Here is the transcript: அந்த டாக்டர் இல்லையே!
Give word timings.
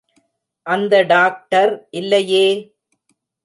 அந்த 0.65 1.03
டாக்டர் 1.03 1.87
இல்லையே! 1.91 2.45